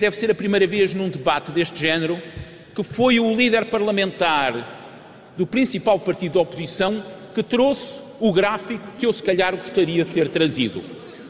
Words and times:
deve 0.00 0.16
ser 0.16 0.30
a 0.30 0.34
primeira 0.34 0.66
vez 0.66 0.94
num 0.94 1.10
debate 1.10 1.52
deste 1.52 1.78
género 1.78 2.20
que 2.74 2.82
foi 2.82 3.20
o 3.20 3.34
líder 3.34 3.66
parlamentar 3.66 4.78
do 5.36 5.46
principal 5.46 5.98
partido 6.00 6.34
da 6.34 6.40
oposição 6.40 7.04
que 7.34 7.42
trouxe 7.42 8.00
o 8.18 8.32
gráfico 8.32 8.94
que 8.98 9.04
eu 9.04 9.12
se 9.12 9.22
calhar 9.22 9.54
gostaria 9.54 10.04
de 10.04 10.10
ter 10.10 10.28
trazido. 10.28 10.82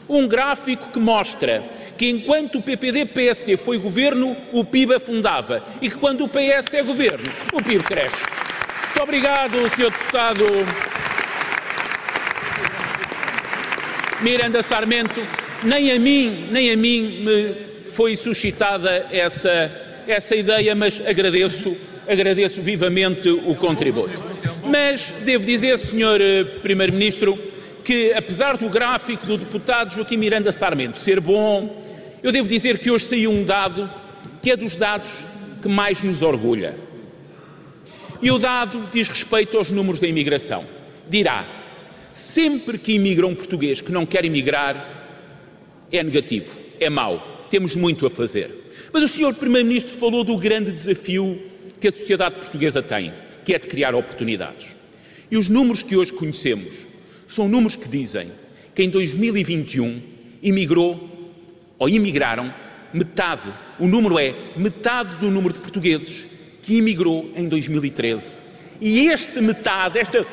Um 0.07 0.27
gráfico 0.27 0.89
que 0.89 0.99
mostra 0.99 1.63
que 1.97 2.09
enquanto 2.09 2.59
o 2.59 2.61
PPD-PSD 2.61 3.57
foi 3.57 3.77
governo, 3.77 4.35
o 4.53 4.63
PIB 4.63 4.95
afundava 4.95 5.63
e 5.81 5.89
que 5.89 5.97
quando 5.97 6.23
o 6.23 6.29
PS 6.29 6.73
é 6.73 6.81
governo, 6.81 7.29
o 7.53 7.61
PIB 7.61 7.83
cresce. 7.83 8.23
Muito 8.85 9.03
obrigado, 9.03 9.57
Sr. 9.69 9.91
Deputado 9.91 10.45
Miranda 14.21 14.63
Sarmento. 14.63 15.21
Nem 15.63 15.91
a 15.91 15.99
mim, 15.99 16.47
nem 16.51 16.71
a 16.71 16.77
mim 16.77 17.23
me 17.23 17.70
foi 17.93 18.15
suscitada 18.15 19.07
essa, 19.11 19.71
essa 20.07 20.35
ideia, 20.35 20.73
mas 20.73 21.01
agradeço, 21.05 21.75
agradeço 22.07 22.61
vivamente 22.61 23.29
o 23.29 23.55
contributo. 23.55 24.21
Mas 24.63 25.13
devo 25.23 25.45
dizer, 25.45 25.77
Sr. 25.77 26.21
Eh, 26.21 26.43
Primeiro-Ministro, 26.61 27.37
que 27.83 28.13
apesar 28.13 28.57
do 28.57 28.69
gráfico 28.69 29.25
do 29.25 29.37
deputado 29.37 29.93
Joaquim 29.93 30.17
Miranda 30.17 30.51
Sarmento 30.51 30.97
ser 30.97 31.19
bom, 31.19 31.83
eu 32.23 32.31
devo 32.31 32.47
dizer 32.47 32.79
que 32.79 32.89
hoje 32.89 33.05
saiu 33.05 33.31
um 33.31 33.43
dado 33.43 33.89
que 34.41 34.51
é 34.51 34.55
dos 34.55 34.75
dados 34.75 35.25
que 35.61 35.67
mais 35.67 36.01
nos 36.01 36.21
orgulha. 36.21 36.77
E 38.21 38.31
o 38.31 38.37
dado 38.37 38.87
diz 38.91 39.07
respeito 39.07 39.57
aos 39.57 39.71
números 39.71 39.99
da 39.99 40.07
imigração. 40.07 40.65
Dirá, 41.09 41.45
sempre 42.09 42.77
que 42.77 42.93
imigra 42.93 43.25
um 43.25 43.35
português 43.35 43.81
que 43.81 43.91
não 43.91 44.05
quer 44.05 44.23
emigrar, 44.23 44.99
é 45.91 46.01
negativo, 46.01 46.57
é 46.79 46.89
mau, 46.89 47.40
temos 47.51 47.75
muito 47.75 48.07
a 48.07 48.09
fazer. 48.09 48.49
Mas 48.93 49.03
o 49.03 49.07
Sr. 49.09 49.33
Primeiro-Ministro 49.35 49.93
falou 49.97 50.23
do 50.23 50.37
grande 50.37 50.71
desafio 50.71 51.37
que 51.81 51.89
a 51.89 51.91
sociedade 51.91 52.35
portuguesa 52.35 52.81
tem, 52.81 53.13
que 53.43 53.53
é 53.53 53.59
de 53.59 53.67
criar 53.67 53.93
oportunidades. 53.93 54.69
E 55.29 55.35
os 55.35 55.49
números 55.49 55.83
que 55.83 55.97
hoje 55.97 56.13
conhecemos 56.13 56.73
são 57.27 57.49
números 57.49 57.75
que 57.75 57.89
dizem 57.89 58.31
que 58.73 58.81
em 58.81 58.89
2021 58.89 60.01
imigrou 60.41 61.09
ou 61.77 61.89
imigraram 61.89 62.53
metade, 62.93 63.53
o 63.77 63.87
número 63.87 64.17
é 64.17 64.33
metade 64.55 65.15
do 65.15 65.29
número 65.29 65.53
de 65.53 65.59
portugueses 65.59 66.27
que 66.61 66.77
imigrou 66.77 67.31
em 67.35 67.49
2013. 67.49 68.43
E 68.79 69.07
este 69.07 69.41
metade, 69.41 69.99
esta 69.99 70.25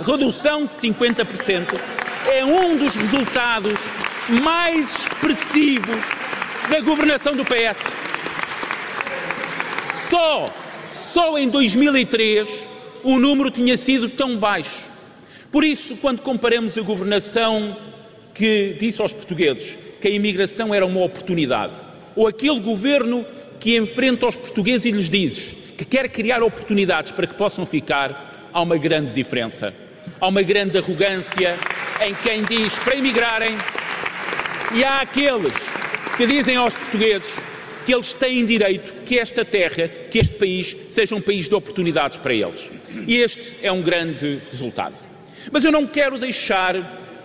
redução 0.00 0.64
de 0.64 0.72
50%, 0.72 1.78
é 2.32 2.44
um 2.44 2.78
dos 2.78 2.96
resultados 2.96 3.78
mais 4.42 5.00
expressivos 5.00 6.21
da 6.68 6.80
governação 6.80 7.34
do 7.34 7.44
PS. 7.44 7.92
Só, 10.08 10.46
só 10.92 11.38
em 11.38 11.48
2003 11.48 12.48
o 13.02 13.18
número 13.18 13.50
tinha 13.50 13.76
sido 13.76 14.08
tão 14.08 14.36
baixo. 14.36 14.90
Por 15.50 15.64
isso, 15.64 15.96
quando 15.96 16.22
comparamos 16.22 16.78
a 16.78 16.82
governação 16.82 17.76
que 18.32 18.76
disse 18.78 19.02
aos 19.02 19.12
portugueses 19.12 19.78
que 20.00 20.08
a 20.08 20.10
imigração 20.10 20.74
era 20.74 20.84
uma 20.84 21.00
oportunidade, 21.02 21.74
ou 22.16 22.26
aquele 22.26 22.58
governo 22.58 23.24
que 23.60 23.76
enfrenta 23.76 24.26
os 24.26 24.36
portugueses 24.36 24.86
e 24.86 24.90
lhes 24.90 25.08
diz 25.08 25.54
que 25.76 25.84
quer 25.84 26.08
criar 26.08 26.42
oportunidades 26.42 27.12
para 27.12 27.26
que 27.26 27.34
possam 27.34 27.64
ficar, 27.64 28.48
há 28.52 28.60
uma 28.60 28.76
grande 28.76 29.12
diferença. 29.12 29.72
Há 30.20 30.28
uma 30.28 30.42
grande 30.42 30.78
arrogância 30.78 31.56
em 32.00 32.14
quem 32.14 32.42
diz 32.42 32.74
para 32.76 32.96
emigrarem 32.96 33.56
e 34.74 34.82
há 34.84 35.00
aqueles 35.00 35.54
que 36.16 36.26
dizem 36.26 36.56
aos 36.56 36.74
portugueses 36.74 37.34
que 37.84 37.92
eles 37.92 38.14
têm 38.14 38.46
direito 38.46 38.94
que 39.04 39.18
esta 39.18 39.44
terra, 39.44 39.88
que 39.88 40.18
este 40.18 40.34
país, 40.36 40.76
seja 40.90 41.14
um 41.14 41.20
país 41.20 41.48
de 41.48 41.54
oportunidades 41.54 42.18
para 42.18 42.32
eles. 42.32 42.70
E 43.06 43.16
este 43.18 43.52
é 43.62 43.72
um 43.72 43.82
grande 43.82 44.40
resultado. 44.50 44.94
Mas 45.50 45.64
eu 45.64 45.72
não 45.72 45.86
quero 45.86 46.18
deixar 46.18 46.76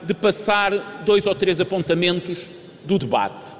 de 0.01 0.13
passar 0.13 1.03
dois 1.05 1.27
ou 1.27 1.35
três 1.35 1.59
apontamentos 1.59 2.49
do 2.83 2.97
debate. 2.97 3.55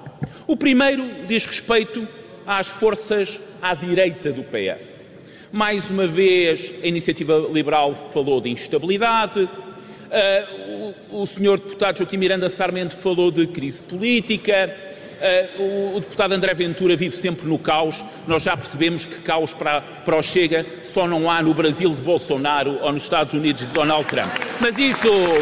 O 0.47 0.55
primeiro 0.55 1.25
diz 1.27 1.45
respeito 1.45 2.07
às 2.45 2.67
forças 2.67 3.39
à 3.61 3.75
direita 3.75 4.31
do 4.31 4.43
PS. 4.43 5.07
Mais 5.51 5.89
uma 5.89 6.07
vez, 6.07 6.73
a 6.81 6.87
iniciativa 6.87 7.47
liberal 7.51 7.93
falou 7.93 8.41
de 8.41 8.49
instabilidade, 8.49 9.43
uh, 9.43 10.93
o, 11.11 11.21
o 11.23 11.25
senhor 11.27 11.59
deputado 11.59 11.97
Joaquim 11.97 12.17
Miranda 12.17 12.49
Sarmento 12.49 12.95
falou 12.95 13.31
de 13.31 13.47
crise 13.47 13.81
política, 13.81 14.86
uh, 15.17 15.61
o, 15.61 15.97
o, 15.97 15.99
deputado 15.99 16.31
André 16.33 16.53
Ventura 16.53 16.95
vive 16.95 17.15
sempre 17.15 17.47
no 17.47 17.57
caos. 17.57 18.03
Nós 18.27 18.43
já 18.43 18.55
percebemos 18.55 19.05
que 19.05 19.15
caos 19.21 19.53
para, 19.53 19.81
para 19.81 20.15
o 20.15 20.23
Chega 20.23 20.65
só 20.83 21.07
não 21.07 21.29
há 21.29 21.41
no 21.41 21.53
Brasil 21.53 21.93
de 21.93 22.01
Bolsonaro 22.01 22.79
ou 22.81 22.91
nos 22.91 23.03
Estados 23.03 23.33
Unidos 23.33 23.65
de 23.65 23.73
Donald 23.73 24.05
Trump. 24.05 24.31
Mas 24.59 24.77
isso 24.77 25.09
uh, 25.09 25.37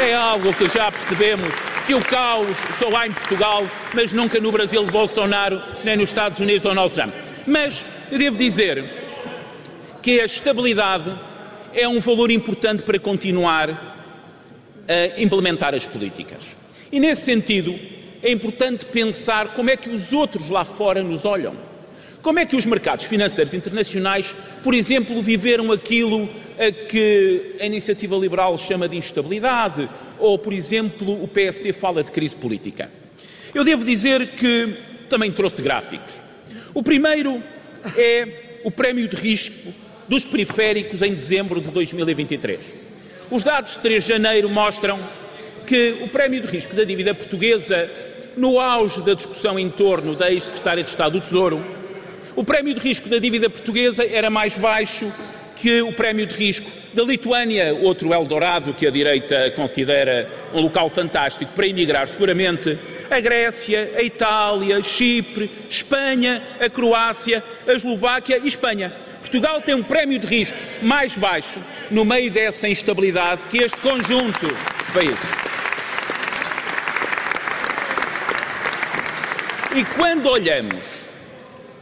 é 0.00 0.14
algo 0.14 0.52
que 0.54 0.68
já 0.68 0.90
percebemos 0.90 1.54
que 1.86 1.94
o 1.94 2.04
caos 2.04 2.56
só 2.78 2.96
há 2.96 3.06
em 3.06 3.12
Portugal, 3.12 3.66
mas 3.92 4.12
nunca 4.12 4.38
no 4.38 4.52
Brasil 4.52 4.84
de 4.84 4.90
Bolsonaro 4.90 5.60
nem 5.82 5.96
nos 5.96 6.10
Estados 6.10 6.38
Unidos 6.38 6.62
de 6.62 6.68
Donald 6.68 6.94
Trump. 6.94 7.12
Mas 7.46 7.84
devo 8.10 8.36
dizer 8.36 8.84
que 10.02 10.20
a 10.20 10.24
estabilidade 10.24 11.12
é 11.74 11.86
um 11.88 12.00
valor 12.00 12.30
importante 12.30 12.82
para 12.82 12.98
continuar 12.98 13.70
a 14.88 15.20
implementar 15.20 15.74
as 15.74 15.86
políticas. 15.86 16.44
E 16.92 16.98
nesse 16.98 17.22
sentido, 17.22 17.78
é 18.22 18.30
importante 18.30 18.84
pensar 18.86 19.54
como 19.54 19.70
é 19.70 19.76
que 19.76 19.90
os 19.90 20.12
outros 20.12 20.48
lá 20.48 20.64
fora 20.64 21.02
nos 21.02 21.24
olham. 21.24 21.54
Como 22.22 22.38
é 22.38 22.44
que 22.44 22.56
os 22.56 22.66
mercados 22.66 23.06
financeiros 23.06 23.54
internacionais, 23.54 24.36
por 24.62 24.74
exemplo, 24.74 25.22
viveram 25.22 25.72
aquilo 25.72 26.28
a 26.58 26.70
que 26.70 27.56
a 27.60 27.64
iniciativa 27.64 28.14
liberal 28.16 28.58
chama 28.58 28.86
de 28.86 28.96
instabilidade, 28.96 29.88
ou, 30.18 30.38
por 30.38 30.52
exemplo, 30.52 31.22
o 31.22 31.26
PST 31.26 31.72
fala 31.72 32.04
de 32.04 32.10
crise 32.10 32.36
política? 32.36 32.90
Eu 33.54 33.64
devo 33.64 33.84
dizer 33.84 34.32
que 34.32 34.76
também 35.08 35.32
trouxe 35.32 35.62
gráficos. 35.62 36.20
O 36.74 36.82
primeiro 36.82 37.42
é 37.96 38.60
o 38.64 38.70
prémio 38.70 39.08
de 39.08 39.16
risco 39.16 39.72
dos 40.06 40.24
periféricos 40.24 41.00
em 41.02 41.14
dezembro 41.14 41.60
de 41.60 41.70
2023. 41.70 42.60
Os 43.30 43.44
dados 43.44 43.72
de 43.72 43.78
3 43.78 44.02
de 44.02 44.08
janeiro 44.08 44.50
mostram 44.50 45.00
que 45.70 45.96
o 46.00 46.08
prémio 46.08 46.40
de 46.40 46.48
risco 46.48 46.74
da 46.74 46.82
dívida 46.82 47.14
portuguesa, 47.14 47.88
no 48.36 48.58
auge 48.58 49.00
da 49.02 49.14
discussão 49.14 49.56
em 49.56 49.70
torno 49.70 50.16
da 50.16 50.28
ex-secretária 50.28 50.82
de 50.82 50.90
Estado 50.90 51.12
do 51.12 51.20
Tesouro, 51.20 51.64
o 52.34 52.42
prémio 52.42 52.74
de 52.74 52.80
risco 52.80 53.08
da 53.08 53.20
dívida 53.20 53.48
portuguesa 53.48 54.04
era 54.04 54.28
mais 54.28 54.56
baixo 54.56 55.12
que 55.54 55.80
o 55.80 55.92
prémio 55.92 56.26
de 56.26 56.34
risco 56.34 56.68
da 56.92 57.04
Lituânia, 57.04 57.72
outro 57.72 58.12
Eldorado 58.12 58.74
que 58.74 58.84
a 58.84 58.90
direita 58.90 59.48
considera 59.52 60.28
um 60.52 60.60
local 60.60 60.88
fantástico 60.88 61.52
para 61.52 61.68
emigrar 61.68 62.08
seguramente, 62.08 62.76
a 63.08 63.20
Grécia, 63.20 63.92
a 63.96 64.02
Itália, 64.02 64.82
Chipre, 64.82 65.48
Espanha, 65.70 66.42
a 66.58 66.68
Croácia, 66.68 67.44
a 67.64 67.72
Eslováquia 67.72 68.40
e 68.42 68.48
Espanha. 68.48 68.92
Portugal 69.20 69.60
tem 69.60 69.76
um 69.76 69.84
prémio 69.84 70.18
de 70.18 70.26
risco 70.26 70.58
mais 70.82 71.16
baixo 71.16 71.60
no 71.92 72.04
meio 72.04 72.28
dessa 72.28 72.66
instabilidade 72.66 73.42
que 73.48 73.58
este 73.58 73.76
conjunto 73.76 74.48
de 74.48 74.92
países. 74.92 75.39
E 79.74 79.84
quando 79.84 80.28
olhamos 80.28 80.84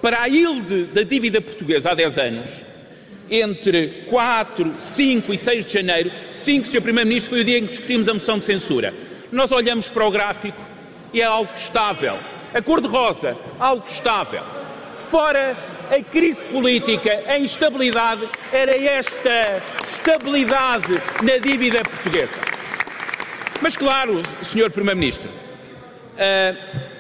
para 0.03 0.21
a 0.21 0.27
yield 0.27 0.85
da 0.93 1.03
dívida 1.03 1.41
portuguesa 1.41 1.91
há 1.91 1.95
10 1.95 2.19
anos, 2.19 2.51
entre 3.31 4.05
4, 4.07 4.75
5 4.79 5.33
e 5.33 5.39
6 5.39 5.65
de 5.65 5.73
janeiro, 5.73 6.13
5, 6.31 6.67
Sr. 6.67 6.83
Primeiro-Ministro, 6.83 7.31
foi 7.31 7.41
o 7.41 7.45
dia 7.45 7.59
em 7.59 7.65
que 7.65 7.71
discutimos 7.71 8.07
a 8.07 8.13
moção 8.13 8.39
de 8.39 8.45
censura. 8.45 8.93
Nós 9.33 9.53
olhamos 9.53 9.89
para 9.89 10.07
o 10.07 10.11
gráfico 10.11 10.61
e 11.15 11.23
é 11.23 11.25
algo 11.25 11.51
estável. 11.55 12.19
A 12.53 12.61
cor-de-rosa, 12.61 13.35
algo 13.59 13.87
estável. 13.91 14.43
Fora 15.11 15.57
a 15.91 16.03
crise 16.03 16.45
política, 16.45 17.23
a 17.27 17.39
instabilidade, 17.39 18.29
era 18.53 18.77
esta 18.77 19.63
estabilidade 19.89 20.93
na 21.23 21.39
dívida 21.39 21.83
portuguesa. 21.83 22.39
Mas, 23.63 23.79
claro, 23.79 24.23
Sr. 24.43 24.71
Primeiro-Ministro, 24.71 25.29
eh, 26.19 26.55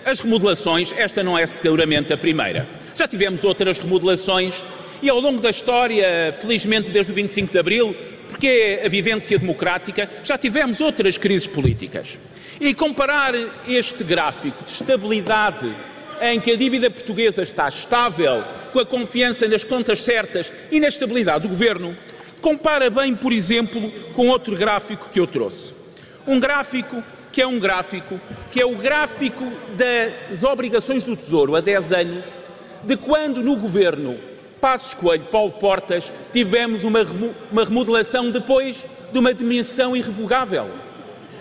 as 0.04 0.20
remodelações, 0.20 0.92
esta 0.96 1.22
não 1.22 1.36
é 1.36 1.46
seguramente 1.46 2.12
a 2.12 2.16
primeira. 2.16 2.68
Já 2.94 3.06
tivemos 3.06 3.44
outras 3.44 3.78
remodelações 3.78 4.62
e 5.02 5.08
ao 5.08 5.20
longo 5.20 5.40
da 5.40 5.50
história, 5.50 6.34
felizmente 6.40 6.90
desde 6.90 7.12
o 7.12 7.14
25 7.14 7.52
de 7.52 7.58
Abril, 7.58 7.96
porque 8.28 8.46
é 8.46 8.86
a 8.86 8.88
vivência 8.88 9.38
democrática, 9.38 10.08
já 10.22 10.36
tivemos 10.36 10.80
outras 10.80 11.16
crises 11.16 11.46
políticas. 11.46 12.18
E 12.60 12.74
comparar 12.74 13.34
este 13.66 14.02
gráfico 14.04 14.64
de 14.64 14.72
estabilidade 14.72 15.72
em 16.20 16.40
que 16.40 16.52
a 16.52 16.56
dívida 16.56 16.90
portuguesa 16.90 17.42
está 17.42 17.68
estável, 17.68 18.44
com 18.72 18.80
a 18.80 18.86
confiança 18.86 19.46
nas 19.46 19.64
contas 19.64 20.02
certas 20.02 20.52
e 20.70 20.80
na 20.80 20.88
estabilidade 20.88 21.42
do 21.42 21.48
governo, 21.48 21.96
compara 22.40 22.90
bem, 22.90 23.14
por 23.14 23.32
exemplo, 23.32 23.90
com 24.12 24.28
outro 24.28 24.56
gráfico 24.56 25.08
que 25.10 25.20
eu 25.20 25.26
trouxe. 25.26 25.72
Um 26.26 26.38
gráfico 26.38 27.02
que 27.32 27.42
é 27.42 27.46
um 27.46 27.58
gráfico, 27.58 28.20
que 28.50 28.60
é 28.60 28.66
o 28.66 28.76
gráfico 28.76 29.44
das 29.76 30.42
obrigações 30.42 31.04
do 31.04 31.16
Tesouro 31.16 31.54
a 31.56 31.60
10 31.60 31.92
anos, 31.92 32.25
de 32.84 32.96
quando 32.96 33.42
no 33.42 33.56
governo 33.56 34.19
Passos 34.60 34.94
Coelho, 34.94 35.25
Paulo 35.25 35.52
Portas, 35.52 36.12
tivemos 36.32 36.84
uma, 36.84 37.00
uma 37.50 37.64
remodelação 37.64 38.30
depois 38.30 38.84
de 39.12 39.19
uma 39.19 39.32
demissão 39.32 39.96
irrevogável. 39.96 40.69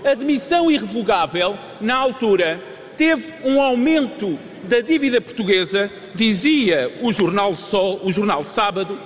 A 0.03 0.13
demissão 0.13 0.69
irrevogável, 0.69 1.57
na 1.81 1.95
altura, 1.95 2.61
teve 2.97 3.33
um 3.43 3.61
aumento 3.61 4.37
da 4.63 4.81
dívida 4.81 5.19
portuguesa, 5.19 5.89
dizia 6.13 6.91
o 7.01 7.11
jornal 7.11 7.55
Sol, 7.55 7.99
o 8.03 8.11
jornal 8.11 8.43
Sábado, 8.43 8.97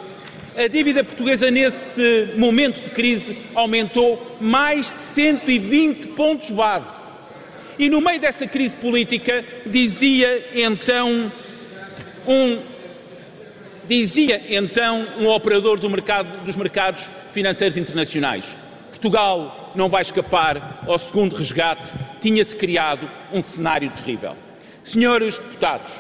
a 0.56 0.68
dívida 0.68 1.04
portuguesa 1.04 1.50
nesse 1.50 2.34
momento 2.36 2.82
de 2.82 2.90
crise 2.90 3.38
aumentou 3.56 4.38
mais 4.40 4.92
de 4.92 5.00
120 5.00 6.08
pontos 6.08 6.50
base. 6.50 7.02
E 7.80 7.90
no 7.90 8.02
meio 8.02 8.20
dessa 8.20 8.46
crise 8.46 8.76
política, 8.76 9.44
dizia 9.66 10.46
então 10.54 11.32
um 12.28 12.60
dizia 13.88 14.42
então 14.50 15.06
um 15.20 15.28
operador 15.28 15.80
do 15.80 15.90
mercado, 15.90 16.44
dos 16.44 16.56
mercados 16.56 17.10
financeiros 17.34 17.78
internacionais: 17.78 18.58
Portugal 18.90 19.72
não 19.74 19.90
vai 19.90 20.02
escapar 20.02 20.84
ao 20.86 21.00
segundo 21.00 21.36
resgate, 21.36 21.94
tinha-se 22.20 22.56
criado 22.56 23.10
um 23.32 23.42
cenário 23.42 23.90
terrível. 23.92 24.36
Senhores 24.84 25.40
deputados, 25.40 25.94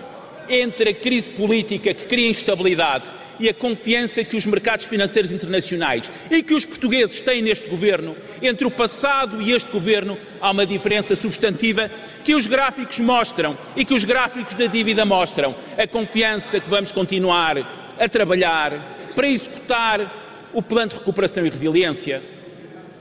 entre 0.49 0.89
a 0.89 0.93
crise 0.93 1.29
política 1.29 1.93
que 1.93 2.05
cria 2.05 2.29
instabilidade 2.29 3.11
e 3.41 3.49
a 3.49 3.53
confiança 3.53 4.23
que 4.23 4.37
os 4.37 4.45
mercados 4.45 4.85
financeiros 4.85 5.31
internacionais 5.31 6.11
e 6.29 6.43
que 6.43 6.53
os 6.53 6.63
portugueses 6.63 7.19
têm 7.21 7.41
neste 7.41 7.67
governo, 7.67 8.15
entre 8.39 8.67
o 8.67 8.71
passado 8.71 9.41
e 9.41 9.51
este 9.51 9.71
governo, 9.71 10.15
há 10.39 10.51
uma 10.51 10.65
diferença 10.65 11.15
substantiva 11.15 11.89
que 12.23 12.35
os 12.35 12.45
gráficos 12.45 12.99
mostram 12.99 13.57
e 13.75 13.83
que 13.83 13.95
os 13.95 14.03
gráficos 14.03 14.53
da 14.53 14.67
dívida 14.67 15.03
mostram. 15.03 15.55
A 15.75 15.87
confiança 15.87 16.59
que 16.59 16.69
vamos 16.69 16.91
continuar 16.91 17.57
a 17.99 18.07
trabalhar 18.07 18.95
para 19.15 19.27
executar 19.27 20.49
o 20.53 20.61
plano 20.61 20.89
de 20.89 20.97
recuperação 20.97 21.45
e 21.45 21.49
resiliência, 21.49 22.21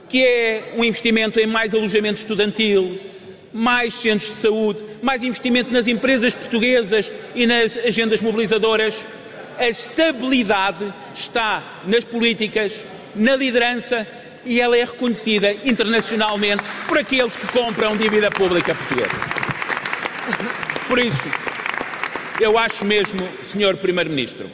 que 0.09 0.23
é 0.23 0.73
um 0.75 0.83
investimento 0.83 1.39
em 1.39 1.45
mais 1.45 1.75
alojamento 1.75 2.19
estudantil, 2.19 2.99
mais 3.53 3.93
centros 3.93 4.31
de 4.31 4.37
saúde, 4.37 4.83
mais 5.01 5.23
investimento 5.23 5.71
nas 5.71 5.87
empresas 5.87 6.33
portuguesas 6.33 7.11
e 7.35 7.45
nas 7.45 7.77
agendas 7.77 8.21
mobilizadoras 8.21 9.05
a 9.61 9.69
estabilidade 9.69 10.91
está 11.13 11.81
nas 11.85 12.03
políticas, 12.03 12.83
na 13.15 13.35
liderança 13.35 14.07
e 14.43 14.59
ela 14.59 14.75
é 14.75 14.83
reconhecida 14.83 15.53
internacionalmente 15.63 16.63
por 16.87 16.97
aqueles 16.97 17.35
que 17.35 17.45
compram 17.47 17.95
dívida 17.95 18.31
pública 18.31 18.73
portuguesa. 18.73 19.15
Por 20.87 20.97
isso, 20.97 21.29
eu 22.39 22.57
acho 22.57 22.83
mesmo, 22.83 23.19
Sr. 23.43 23.77
Primeiro-Ministro, 23.77 24.49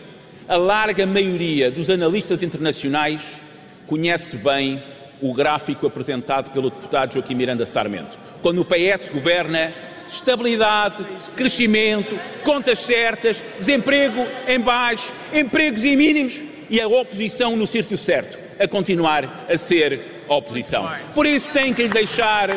a 0.45 0.57
larga 0.57 1.05
maioria 1.05 1.71
dos 1.71 1.89
analistas 1.89 2.43
internacionais 2.43 3.41
conhece 3.85 4.35
bem 4.35 4.83
o 5.21 5.33
gráfico 5.33 5.87
apresentado 5.87 6.51
pelo 6.51 6.69
deputado 6.69 7.13
Joaquim 7.13 7.35
Miranda 7.35 7.65
Sarmento. 7.65 8.26
Quando 8.41 8.61
o 8.61 8.65
PS 8.65 9.09
governa, 9.09 9.73
estabilidade, 10.07 11.05
crescimento, 11.35 12.17
contas 12.43 12.79
certas, 12.79 13.43
desemprego 13.59 14.25
em 14.47 14.59
baixo, 14.59 15.11
empregos 15.33 15.83
em 15.83 15.95
mínimos 15.95 16.43
e 16.69 16.79
a 16.79 16.87
oposição 16.87 17.55
no 17.55 17.67
sítio 17.67 17.97
certo, 17.97 18.37
a 18.59 18.67
continuar 18.67 19.47
a 19.49 19.57
ser 19.57 20.23
a 20.27 20.35
oposição. 20.35 20.89
Por 21.13 21.25
isso 21.25 21.49
tenho 21.51 21.73
que 21.73 21.83
lhe 21.83 21.89
deixar 21.89 22.49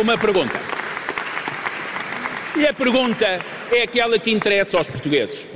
uma 0.00 0.16
pergunta. 0.18 0.58
E 2.56 2.66
a 2.66 2.72
pergunta 2.72 3.44
é 3.70 3.82
aquela 3.82 4.18
que 4.18 4.30
interessa 4.30 4.78
aos 4.78 4.86
portugueses. 4.86 5.46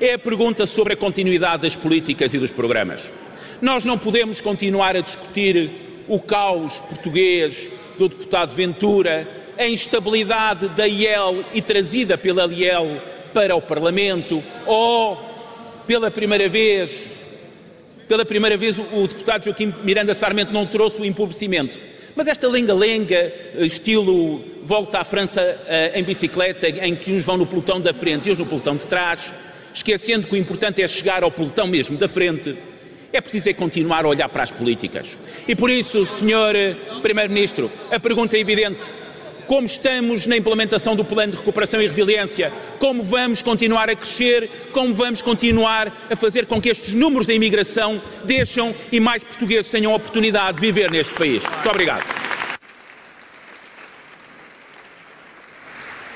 É 0.00 0.14
a 0.14 0.18
pergunta 0.18 0.64
sobre 0.66 0.94
a 0.94 0.96
continuidade 0.96 1.62
das 1.62 1.76
políticas 1.76 2.32
e 2.32 2.38
dos 2.38 2.50
programas. 2.50 3.12
Nós 3.60 3.84
não 3.84 3.98
podemos 3.98 4.40
continuar 4.40 4.96
a 4.96 5.00
discutir 5.00 5.70
o 6.08 6.18
caos 6.18 6.80
português 6.80 7.68
do 8.00 8.08
deputado 8.08 8.54
Ventura, 8.54 9.28
a 9.58 9.68
instabilidade 9.68 10.70
da 10.70 10.88
IEL 10.88 11.44
e 11.52 11.60
trazida 11.60 12.16
pela 12.16 12.46
IEL 12.46 12.98
para 13.34 13.54
o 13.54 13.60
Parlamento, 13.60 14.42
ou 14.64 15.18
pela 15.86 16.10
primeira 16.10 16.48
vez, 16.48 17.06
pela 18.08 18.24
primeira 18.24 18.56
vez 18.56 18.78
o, 18.78 19.06
deputado 19.06 19.44
Joaquim 19.44 19.74
Miranda 19.84 20.14
Sarmento 20.14 20.50
não 20.50 20.66
trouxe 20.66 21.02
o 21.02 21.04
empobrecimento. 21.04 21.78
Mas 22.16 22.26
esta 22.26 22.48
lenga-lenga, 22.48 23.32
estilo 23.58 24.42
volta 24.64 25.00
à 25.00 25.04
França 25.04 25.42
uh, 25.42 25.98
em 25.98 26.02
bicicleta, 26.02 26.68
em 26.68 26.94
que 26.94 27.12
uns 27.12 27.24
vão 27.24 27.36
no 27.36 27.46
pelotão 27.46 27.78
da 27.78 27.92
frente 27.92 28.26
e 28.26 28.30
outros 28.30 28.38
no 28.38 28.46
pelotão 28.46 28.76
de 28.76 28.86
trás, 28.86 29.30
esquecendo 29.74 30.26
que 30.26 30.34
o 30.34 30.38
importante 30.38 30.82
é 30.82 30.88
chegar 30.88 31.22
ao 31.22 31.30
pelotão 31.30 31.66
mesmo 31.66 31.98
da 31.98 32.08
frente, 32.08 32.56
é 33.12 33.20
preciso 33.20 33.48
é 33.48 33.52
continuar 33.52 34.04
a 34.04 34.08
olhar 34.08 34.28
para 34.28 34.42
as 34.42 34.50
políticas. 34.50 35.18
E 35.46 35.54
por 35.56 35.70
isso, 35.70 36.04
Sr. 36.04 37.00
Primeiro-Ministro, 37.02 37.70
a 37.90 37.98
pergunta 37.98 38.36
é 38.36 38.40
evidente 38.40 38.92
como 39.50 39.66
estamos 39.66 40.28
na 40.28 40.36
implementação 40.36 40.94
do 40.94 41.04
plano 41.04 41.32
de 41.32 41.38
recuperação 41.38 41.82
e 41.82 41.86
resiliência, 41.88 42.52
como 42.78 43.02
vamos 43.02 43.42
continuar 43.42 43.90
a 43.90 43.96
crescer, 43.96 44.48
como 44.70 44.94
vamos 44.94 45.20
continuar 45.22 45.92
a 46.08 46.14
fazer 46.14 46.46
com 46.46 46.60
que 46.60 46.68
estes 46.68 46.94
números 46.94 47.26
da 47.26 47.34
imigração 47.34 48.00
deixam 48.24 48.72
e 48.92 49.00
mais 49.00 49.24
portugueses 49.24 49.68
tenham 49.68 49.92
a 49.92 49.96
oportunidade 49.96 50.60
de 50.60 50.60
viver 50.60 50.88
neste 50.88 51.14
país. 51.14 51.42
Muito 51.42 51.68
obrigado. 51.68 52.19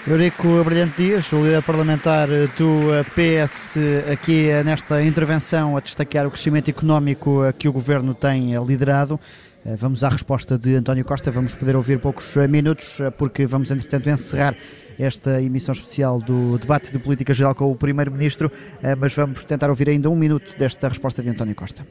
Eurico 0.06 0.62
Brilhante 0.62 1.02
Dias, 1.02 1.32
o 1.32 1.42
líder 1.42 1.62
parlamentar 1.62 2.28
do 2.28 2.90
PS, 3.14 3.78
aqui 4.12 4.50
nesta 4.62 5.02
intervenção 5.02 5.78
a 5.78 5.80
destacar 5.80 6.26
o 6.26 6.30
crescimento 6.30 6.68
económico 6.68 7.40
que 7.58 7.66
o 7.66 7.72
governo 7.72 8.14
tem 8.14 8.54
liderado. 8.62 9.18
Eh, 9.64 9.76
vamos 9.76 10.04
à 10.04 10.10
resposta 10.10 10.58
de 10.58 10.74
António 10.74 11.06
Costa, 11.06 11.30
vamos 11.30 11.54
poder 11.54 11.74
ouvir 11.74 11.98
poucos 11.98 12.36
eh, 12.36 12.46
minutos, 12.46 13.00
eh, 13.00 13.08
porque 13.08 13.46
vamos, 13.46 13.70
entretanto, 13.70 14.10
encerrar 14.10 14.54
esta 14.98 15.40
emissão 15.40 15.72
especial 15.72 16.20
do 16.20 16.58
debate 16.58 16.92
de 16.92 16.98
política 16.98 17.32
geral 17.32 17.54
com 17.54 17.72
o 17.72 17.74
Primeiro-Ministro, 17.74 18.52
mas 18.98 19.12
vamos 19.12 19.44
tentar 19.44 19.68
ouvir 19.68 19.88
ainda 19.88 20.08
um 20.08 20.14
minuto 20.14 20.54
desta 20.56 20.86
resposta 20.86 21.20
de 21.20 21.30
António 21.30 21.54
Costa. 21.54 21.84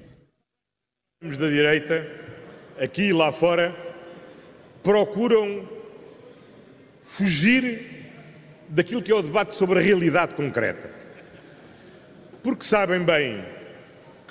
Os 1.21 1.35
da 1.35 1.49
direita, 1.49 2.07
aqui 2.79 3.09
e 3.09 3.13
lá 3.13 3.33
fora, 3.33 3.75
procuram 4.83 5.67
fugir 7.01 8.02
daquilo 8.69 9.01
que 9.01 9.11
é 9.11 9.15
o 9.15 9.21
debate 9.21 9.55
sobre 9.55 9.79
a 9.79 9.81
realidade 9.81 10.35
concreta. 10.35 10.89
Porque 12.41 12.65
sabem 12.65 13.03
bem 13.03 13.43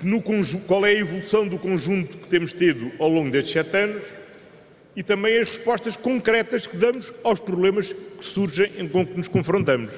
no, 0.03 0.23
qual 0.67 0.85
é 0.85 0.91
a 0.91 0.95
evolução 0.95 1.47
do 1.47 1.59
conjunto 1.59 2.19
que 2.19 2.29
temos 2.29 2.53
tido 2.53 2.93
ao 2.99 3.09
longo 3.09 3.31
destes 3.31 3.53
sete 3.53 3.77
anos 3.77 4.05
e 4.95 5.03
também 5.03 5.39
as 5.39 5.49
respostas 5.49 5.97
concretas 5.97 6.67
que 6.67 6.77
damos 6.77 7.13
aos 7.23 7.41
problemas 7.41 7.93
que 7.93 8.25
surgem 8.25 8.89
com 8.89 9.07
que 9.07 9.17
nos 9.17 9.29
confrontamos. 9.29 9.93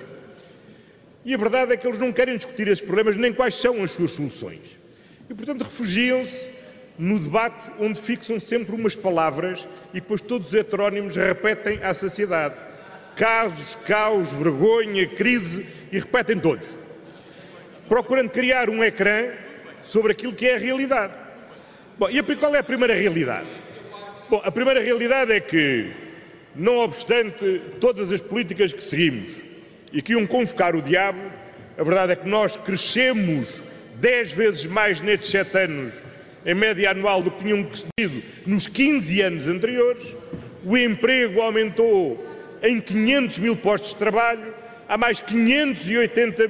E 1.25 1.35
a 1.35 1.39
verdade 1.39 1.73
é 1.73 1.77
que 1.77 1.87
eles 1.87 1.99
não 1.99 2.13
querem 2.13 2.37
discutir 2.37 2.69
esses 2.69 2.85
problemas 2.85 3.17
nem 3.17 3.33
quais 3.33 3.55
são 3.55 3.83
as 3.83 3.93
suas 3.93 4.13
soluções. 4.13 4.61
E, 5.29 5.35
portanto, 5.35 5.63
refugiam-se 5.63 6.51
no 6.99 7.19
debate 7.19 7.71
onde 7.81 7.99
fixam 7.99 8.39
sempre 8.39 8.75
umas 8.75 8.95
palavras 8.95 9.67
e 9.93 10.01
depois 10.01 10.21
todos 10.21 10.49
os 10.49 10.55
heterónimos 10.55 11.17
repetem 11.17 11.81
à 11.83 11.95
saciedade. 11.95 12.61
Casos, 13.17 13.77
caos, 13.87 14.33
vergonha, 14.33 15.07
crise 15.07 15.67
e 15.93 15.99
repetem 15.99 16.39
todos. 16.39 16.69
Procurando 17.89 18.31
criar 18.31 18.69
um 18.69 18.83
ecrã 18.83 19.31
sobre 19.83 20.13
aquilo 20.13 20.33
que 20.33 20.47
é 20.47 20.57
a 20.57 20.59
realidade. 20.59 21.15
Bom, 21.99 22.09
e 22.11 22.23
qual 22.37 22.55
é 22.55 22.59
a 22.59 22.65
primeira 22.65 22.95
realidade? 22.95 23.49
Bom, 24.29 24.41
a 24.45 24.51
primeira 24.51 24.81
realidade 24.81 25.33
é 25.33 25.39
que, 25.39 25.93
não 26.57 26.79
obstante 26.79 27.61
todas 27.79 28.11
as 28.11 28.21
políticas 28.21 28.73
que 28.73 28.83
seguimos 28.83 29.33
e 29.93 30.03
que 30.03 30.13
iam 30.13 30.27
convocar 30.27 30.75
o 30.75 30.83
diabo, 30.83 31.21
a 31.79 31.83
verdade 31.85 32.13
é 32.13 32.17
que 32.17 32.29
nós 32.29 32.57
crescemos 32.57 33.63
10 33.97 34.33
vezes 34.33 34.67
mais 34.67 35.01
nestes 35.01 35.31
7 35.31 35.57
anos, 35.59 35.95
em 36.45 36.55
média 36.55 36.91
anual, 36.91 37.23
do 37.23 37.31
que 37.31 37.45
tinham 37.45 37.65
crescido 37.65 38.23
nos 38.45 38.67
15 38.67 39.21
anos 39.23 39.49
anteriores, 39.49 40.17
o 40.65 40.77
emprego 40.77 41.41
aumentou 41.41 42.34
em 42.65 42.81
500 42.81 43.39
mil 43.41 43.55
postos 43.55 43.91
de 43.91 43.97
trabalho, 43.97 44.55
há 44.89 44.97
mais 44.97 45.21
580 45.21 46.49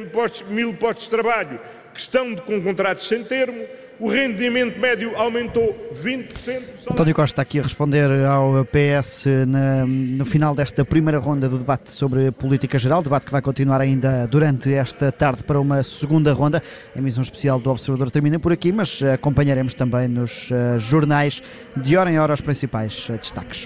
mil 0.49 0.73
postos 0.75 1.05
de 1.05 1.11
trabalho 1.11 1.59
que 1.93 2.01
estão 2.01 2.37
com 2.37 2.63
contratos 2.63 3.07
sem 3.07 3.25
termo, 3.25 3.67
o 3.99 4.09
rendimento 4.09 4.79
médio 4.79 5.17
aumentou 5.17 5.91
20%. 5.95 6.63
António 6.91 7.15
Costa 7.15 7.43
aqui 7.43 7.61
a 7.61 7.63
responder 7.63 8.11
ao 8.27 8.65
PS 8.65 9.27
na, 9.47 9.87
no 9.87 10.25
final 10.25 10.55
desta 10.55 10.85
primeira 10.85 11.19
ronda 11.19 11.49
do 11.49 11.59
debate 11.59 11.93
sobre 11.93 12.31
política 12.33 12.79
geral, 12.79 13.03
debate 13.03 13.27
que 13.27 13.33
vai 13.33 13.41
continuar 13.41 13.81
ainda 13.81 14.27
durante 14.27 14.73
esta 14.73 15.13
tarde 15.13 15.45
para 15.45 15.61
uma 15.61 15.83
segunda 15.83 16.33
ronda. 16.33 16.63
A 16.95 16.99
emissão 16.99 17.23
especial 17.23 17.61
do 17.61 17.71
Observador 17.71 18.11
termina 18.11 18.39
por 18.39 18.53
aqui, 18.53 18.73
mas 18.73 19.01
acompanharemos 19.03 19.75
também 19.75 20.09
nos 20.09 20.51
uh, 20.51 20.79
jornais 20.79 21.43
de 21.77 21.97
hora 21.97 22.11
em 22.11 22.19
hora 22.19 22.35
os 22.35 22.41
principais 22.41 23.09
uh, 23.09 23.17
destaques. 23.17 23.63